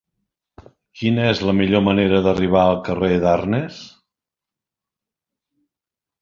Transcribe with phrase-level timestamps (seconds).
[1.01, 3.83] Quina és la millor manera d'arribar al carrer d'Arnes?